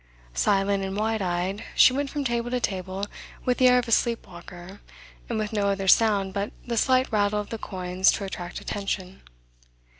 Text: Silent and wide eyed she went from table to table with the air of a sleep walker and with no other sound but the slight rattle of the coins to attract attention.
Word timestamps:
Silent 0.33 0.83
and 0.83 0.97
wide 0.97 1.21
eyed 1.21 1.63
she 1.75 1.93
went 1.93 2.09
from 2.09 2.23
table 2.23 2.49
to 2.49 2.59
table 2.59 3.05
with 3.45 3.59
the 3.59 3.67
air 3.67 3.77
of 3.77 3.87
a 3.87 3.91
sleep 3.91 4.25
walker 4.25 4.81
and 5.29 5.37
with 5.37 5.53
no 5.53 5.67
other 5.67 5.87
sound 5.87 6.33
but 6.33 6.51
the 6.65 6.75
slight 6.75 7.11
rattle 7.11 7.39
of 7.39 7.51
the 7.51 7.59
coins 7.59 8.11
to 8.11 8.23
attract 8.23 8.59
attention. 8.59 9.21